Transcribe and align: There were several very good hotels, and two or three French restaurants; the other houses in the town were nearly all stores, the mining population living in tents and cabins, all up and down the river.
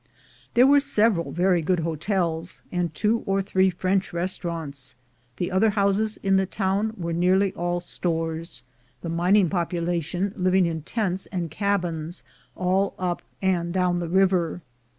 There 0.55 0.65
were 0.65 0.79
several 0.79 1.31
very 1.31 1.61
good 1.61 1.81
hotels, 1.81 2.63
and 2.71 2.91
two 2.91 3.19
or 3.27 3.39
three 3.43 3.69
French 3.69 4.11
restaurants; 4.13 4.95
the 5.37 5.51
other 5.51 5.69
houses 5.69 6.17
in 6.23 6.37
the 6.37 6.47
town 6.47 6.93
were 6.97 7.13
nearly 7.13 7.53
all 7.53 7.79
stores, 7.79 8.63
the 9.01 9.09
mining 9.09 9.47
population 9.47 10.33
living 10.35 10.65
in 10.65 10.81
tents 10.81 11.27
and 11.27 11.51
cabins, 11.51 12.23
all 12.55 12.95
up 12.97 13.21
and 13.43 13.71
down 13.73 13.99
the 13.99 14.09
river. 14.09 14.61